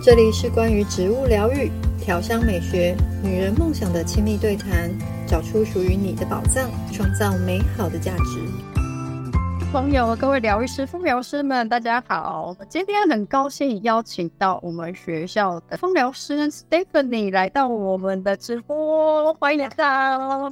[0.00, 4.88] 这里是关于植物疗愈、调香美学、女人梦想的亲密对谈，
[5.26, 8.40] 找出属于你的宝藏，创造美好的价值。
[9.72, 12.56] 朋友，各位疗愈师、芳疗师们，大家好！
[12.68, 20.48] 今天很高兴邀请到我们学校的芳疗师 Stephanie 来到我们的直播，欢迎来到。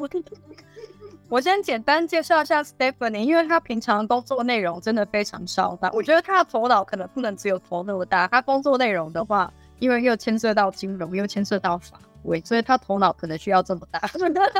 [1.28, 5.90] 我先简单介绍一下 Stephanie，因为她平常工作内容真的非常浩大。
[5.92, 8.28] 我觉得她的头脑可能不能只有头那么大。
[8.28, 14.00] 她工作内容的话，因为又牵涉到金融，又牵涉到法规，所以她头脑可能需要这么大。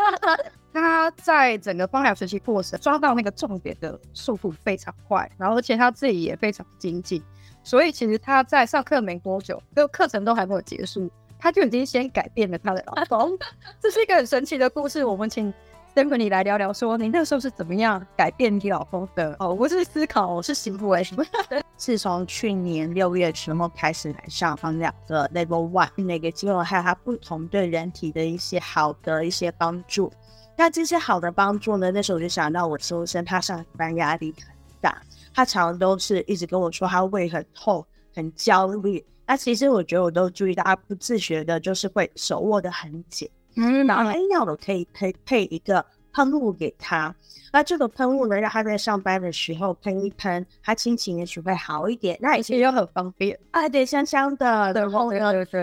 [0.74, 7.22] 她在整个方疗学习过程抓到那个重点的速度非常快，然后而且她自己也非常精进，
[7.62, 13.38] 所以其实她在上课没多久，这个课程都还没有结束，她就已经先改变了她的老公。
[13.80, 15.54] 这是一个很神奇的故事，我们请。
[15.96, 19.34] 先跟你来聊聊，说你那时候是怎么样改变你老公的？
[19.38, 21.24] 哦，我是思考，我是行为什么？
[21.78, 30.12] 是从去年六月时候开始来上芳疗的 Level One 那个机构，还有它不同对人体的一些好的一些帮助。
[30.54, 31.90] 那这些好的帮助呢？
[31.90, 35.00] 那时候我就想到我先生，他上班压力很大，
[35.32, 37.82] 他常常都是一直跟我说他胃很痛、
[38.14, 39.02] 很焦虑。
[39.26, 43.26] 那其实我觉得我都注意到，他不自觉的，就是会手握得很紧。
[43.56, 47.14] 嗯，然后哎，要的可以可以配一个喷雾给他。
[47.52, 52.18] 那这个喷雾呢，让他在上班的时候喷一喷，他心情也许会好一点。
[52.20, 55.08] 那也其实又很方便，啊，对，香香的，对，然后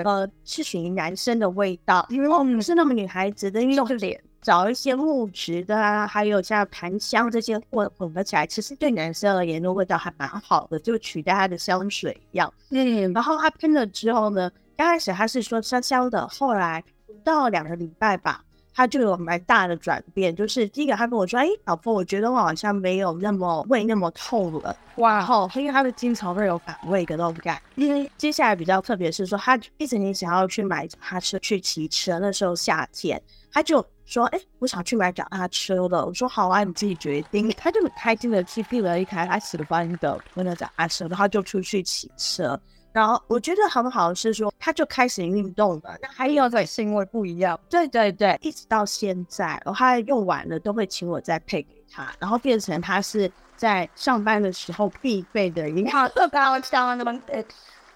[0.03, 12.51] 呃，是属于男生的味道，因为我们不是那么女孩子的，用脸找一些木质的啊，还有像檀香这些混混合起来，其实对男生而言的味道还蛮好的，就取代他的香水一样。
[12.71, 16.83] 嗯，然后他喷了之后呢，刚开始他是说香香的，后来。
[17.23, 18.43] 到两个礼拜吧，
[18.73, 20.35] 他就有蛮大的转变。
[20.35, 27.59] 就是第一个，他跟我说：“哎，老婆，我觉得我好像没有那么胃那么痛了。”哇，后因为他的经常会有反胃的那种感。
[27.75, 33.21] 因为接下来比较特别是说，他一直你想要去买脚踏车去骑车，那时候夏天，
[33.51, 42.59] 他就说：“哎，我想去买脚踏车了。”我说：“好啊，你自己决定。”他就很开心的去订了一台他喜欢的那个脚踏车，然后就出去骑车。
[42.93, 45.97] 然后我觉得很好的是说，他就开始运动了。
[46.01, 56.07] 那还有在是因为不一样，对对对，一直到现在，然后他用完了都会请我再配给他，然后变成他是在上班的时候必备的一套。
[56.09, 57.19] 特别像那么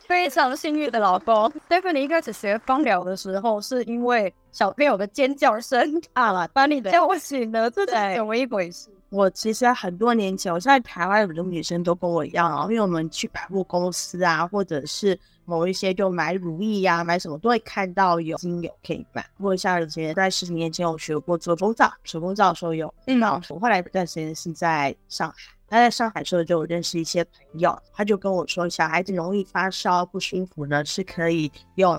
[0.08, 1.52] 非常幸运的老公。
[1.70, 8.90] Stephanie 一开始学芳疗的时候，是因为小朋友的尖叫声 啊，把你叫醒了，这是怎么一回事？
[9.10, 19.26] 我其实很多年前，我现在台湾很多女生都跟我一样啊，因为我们去百货公司啊，或者是某一些就买乳液呀、啊，买什么都会看到有精油可以买。
[19.40, 22.94] 或者像以前在十几年前，我学过做工皂，手工皂的时候有。
[23.06, 25.36] 嗯，我后来一段时间是在上海，
[25.70, 31.98] 他在上海的时候就有认识一些朋友，他就跟我说，小孩子容易发烧不舒服呢，是可以用。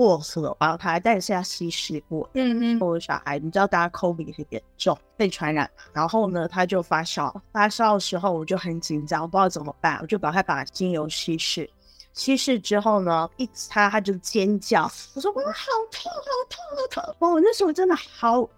[0.00, 2.26] 薄荷，然后他还带下稀释过。
[2.32, 5.70] 嗯嗯，我的小孩，你知道，大家 COVID 很严重，被传染。
[5.92, 11.68] 然后呢，他就发烧，发烧的时候我就很紧张，我不知道怎么办，我就赶快把精油稀释。
[12.14, 17.16] 稀释之后呢，一擦他就尖叫，我说我好痛，好痛，好痛！
[17.18, 18.48] 哇，我那时候真的好，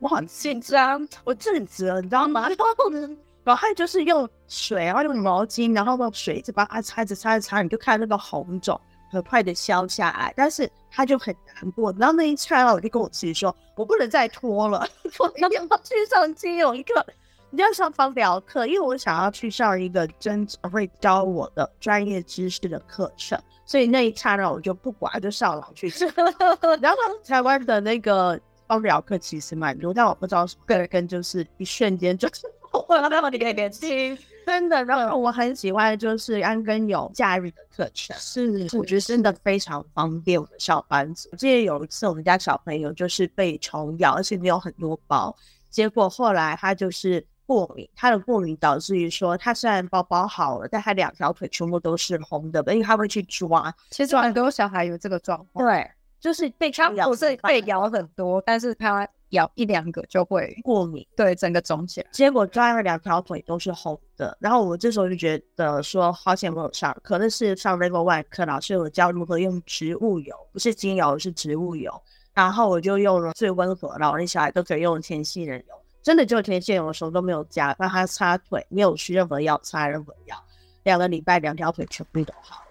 [0.00, 2.48] 我很紧张，我震慑，你知道吗？
[2.48, 3.08] 然后呢
[3.44, 8.80] 然后他就是用水，然后用毛巾，然后用水一直把它擦着擦着擦，你就看那个红肿。
[9.12, 11.94] 很快的消下来，但是他就很难过。
[11.98, 14.88] 然后那一刹那，我就跟我自己说：“我不能再拖了，
[15.20, 17.04] 我要去上金融课，
[17.50, 25.92] 你要上方疗课，因为我想要去上一个真正会教我的专业知识的课程。”所以那一刹那，我就不管，就上了去。
[26.80, 32.46] 然后台湾的那个方疗课其实蛮多，但我不知道是个人就是一瞬间就是
[32.88, 34.18] 我要让你给年轻。
[34.46, 41.28] 真的，然后我很喜欢就是安根有假日的课程，是，我觉得真的非常方便我们上班族。
[41.32, 45.34] 我记得有一次我们家小朋友就是被虫咬，而且没有很多包，
[45.70, 53.74] 结果后来他就是过敏，他的过敏导致于说他虽然包包好了，但他两条腿全部都是红的，因为他会去抓。
[53.90, 55.90] 其实很多小孩有这个状况，对，
[56.20, 59.08] 就是被虫咬，不是被咬很多，但是他。
[59.32, 64.36] 咬一两个就会过敏，对，整个肿起来，结果抓了两条腿都是红的。
[64.40, 71.92] 然后我这时候就觉得说，好险没有上，可能是上 Level One 课，老师有教如何用植物油，不是精油，是植物油。
[72.34, 80.36] 然后我就用了最温和，然后那小孩都可以用天杏仁油，真的就天杏仁油，什么都没有加，让他擦腿，没有吃任何药，擦任何药，
[80.82, 82.62] 两个礼拜两条腿全部都好。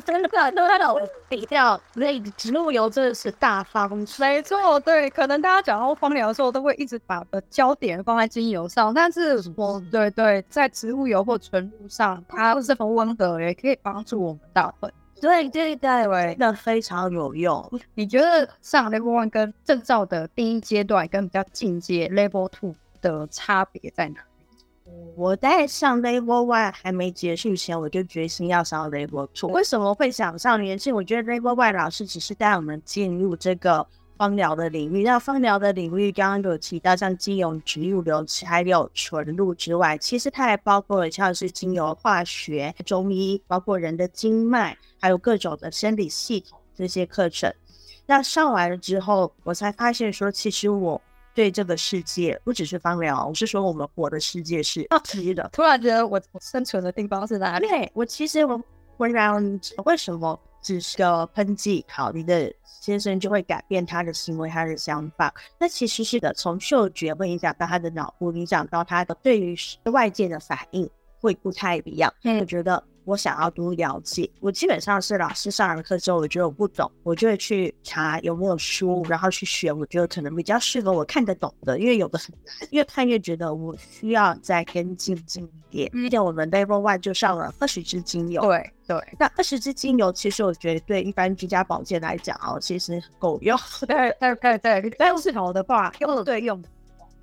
[0.00, 0.94] 真的都在那
[1.28, 3.88] 比较，那植物油真的是大方。
[4.18, 14.92] 没错，对，可能大家讲到芳疗的时候，都会一直把焦点放在精油上，但是我对对，在植物油或纯露上，它是很温和，也可以帮助我们大部分。
[15.20, 17.68] 对对对，真的非常有用。
[17.94, 24.20] 你觉得上 Level One 跟证照的第一阶段跟比较进阶 Level Two 的差别在哪？
[25.16, 29.50] 我在上 Level One 还没结束前，我就决心要上 Level Two。
[29.50, 30.92] 为什么会想上联系？
[30.92, 35.02] 我觉得 Level One 老师只是带我们进入这个芳疗的领域。
[35.02, 47.52] 那芳疗的领域刚刚有提到，像精油、植物流还有纯露之外，其实它还包括了像是精油化学、中医，包括人的经脉，还有各种的生理系统这些课程。
[48.06, 51.00] 那上完了之后，我才发现说，其实我。
[51.38, 55.48] 对这个世界不只是芳疗，我是说我们活的世界是好奇的。
[55.52, 57.68] 突然觉得我我生存的地方是哪里？
[57.68, 58.60] 对，我其实我
[58.96, 59.40] 会让
[59.84, 65.32] 为什么只是个喷剂，好，你的先生就会改变他的行为，他的想法。
[65.60, 69.56] 那其实是的，从嗅觉会影响到他的脑部，影响到他的对于
[69.92, 70.90] 外界的反应
[71.20, 72.12] 会不太一样。
[72.24, 72.82] 嗯，我觉得。
[73.08, 85.90] 我想要多了解，我基本上是老师上完课之后，我觉得我不懂，我就会去查有没有书，然后去选我觉得可能比较适合我看得懂的，因为有的很难，越看越觉得我需要再跟进进一点。
[85.90, 93.58] 毕竟我们 Level One 就上了二十支精油，对对，那二十支精油其实我觉得对一般居家保健来讲哦，其实够用。
[93.86, 96.62] 对对对对， 但是好的话用对用。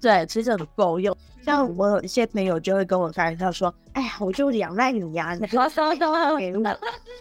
[0.01, 1.15] 对，其实很够用。
[1.43, 6.63] 像我有一些朋友就会跟我开玩笑说：“哎呀，我就仰赖你呀，你说什么都要 给我。”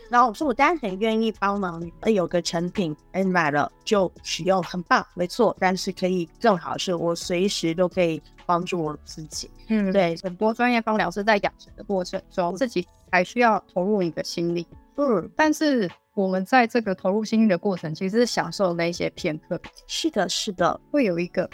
[0.08, 1.82] 然后我说：“我当然很愿意帮忙。
[2.06, 5.54] 有个成品，哎，买了就使用，很棒，没错。
[5.60, 9.50] 但是可以更好是，我随时都可以帮助我自己。
[9.68, 14.66] 嗯，对，很多专业芳疗师在养成的过程中，自己还需要投入一个心力。
[14.96, 19.60] 嗯，但是我们在这个投入心力的过程，其实是享受那些片刻。
[19.86, 21.48] 是的，是的，会有一个。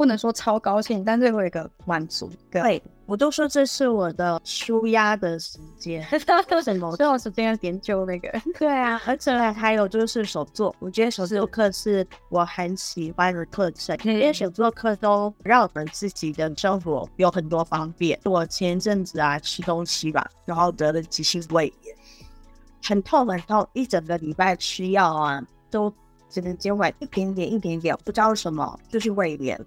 [0.00, 2.30] 不能说超高兴，但是会有一个满足。
[2.50, 6.02] 对，我都说这是我的舒压的时间。
[6.64, 6.96] 什么？
[6.96, 8.32] 最后时间要研究那个。
[8.58, 18.18] 对啊，而且还有就是手作，我觉得手作课是我很喜欢的课程，因为手作课都让我们自己的生活有很多方便。
[18.24, 21.94] 我前阵子啊吃东西吧，然后得了急性胃炎，
[22.82, 25.92] 很痛很痛，一整个礼拜吃药啊，都
[26.30, 29.60] 只能减缓一点点一点点，不知道什么，就是胃炎。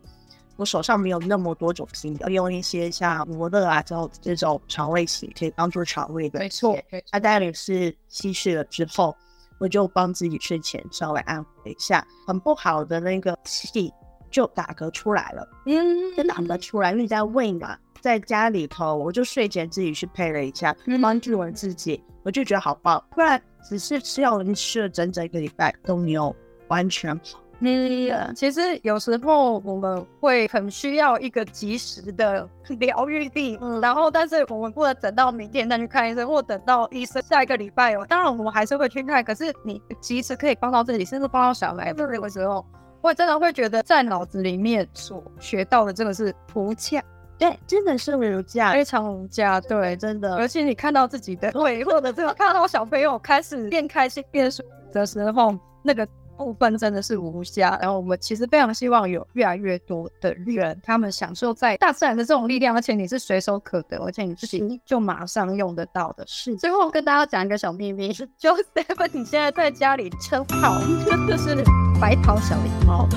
[0.55, 6.39] 我手上没有那么多种精油，用一些像罗勒啊这种这种肠胃型可以帮助肠胃的。
[6.39, 6.77] 没错，
[7.11, 9.15] 它待会是稀释了之后，
[9.59, 13.91] 我就帮自己睡前稍微安抚一下，很不好的那个气
[14.29, 15.47] 就打嗝出来了。
[15.65, 23.03] 嗯，就打嗝出来，因为在胃嘛，在家里头，我就睡前自己去配了一下，帮助我自己，我就觉得好棒。
[23.11, 26.35] 不然只是吃药，吃了整整一个礼拜都没有
[26.67, 27.39] 完全好。
[27.65, 32.47] 嗯，其实有时候我们会很需要一个及时的
[32.79, 38.05] 疗愈力，嗯，然后但是我们不能等到明天再去看医生，或等到医生下一个礼拜哦。
[38.07, 41.93] 当然我们还是会去看，可是你及时可以帮到自己，甚至帮到小孩。
[41.93, 42.65] 这个时候，
[43.01, 47.01] 我真的会觉得在脑子里面所学到的真的是无价，
[47.37, 50.35] 对，真的是无价，非常无价，对，真的。
[50.35, 56.05] 而且你看到自己的 腿，或者这个看到小朋友开始变开心、变舒服的时候，那个。
[56.43, 66.23] 部分真的是无暇，然后我们其实非常希望有越来越多的人，他们享受在大自然的这种力量，而且你是随手可得，而且你自己就马上用得到的。
[66.27, 66.55] 是。
[66.57, 70.79] 最后跟大家讲一个小秘密， 就 Stephen 你现在在家里称号
[71.27, 71.63] 就是
[71.99, 73.07] 白桃小狸猫，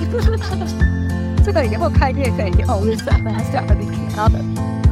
[1.45, 3.87] 这个以后开业可以用日常分享的礼
[4.17, 4.39] 貌的。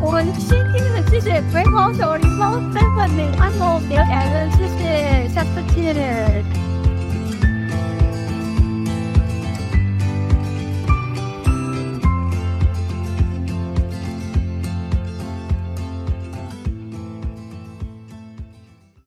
[0.01, 6.54] 我们今天的谢谢白桃小狸猫 Stephen 你按我留言，谢谢，下次见。